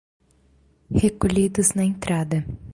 [1.03, 2.43] Recolhidos na entrada